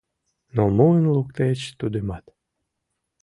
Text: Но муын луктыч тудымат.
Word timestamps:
Но 0.55 0.63
муын 0.75 1.05
луктыч 1.13 1.59
тудымат. 1.79 2.25